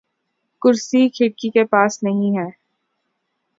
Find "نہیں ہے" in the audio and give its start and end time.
2.03-2.49